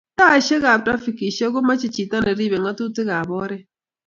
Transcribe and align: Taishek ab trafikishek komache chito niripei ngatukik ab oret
Taishek 0.17 0.63
ab 0.71 0.81
trafikishek 0.85 1.51
komache 1.53 1.87
chito 1.95 2.17
niripei 2.19 2.61
ngatukik 2.61 3.09
ab 3.19 3.29
oret 3.41 3.63